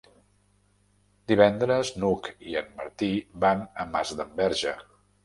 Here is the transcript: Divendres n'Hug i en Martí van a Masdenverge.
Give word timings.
Divendres 1.31 1.91
n'Hug 2.03 2.29
i 2.53 2.57
en 2.63 2.71
Martí 2.79 3.11
van 3.45 3.63
a 3.85 3.87
Masdenverge. 3.97 4.75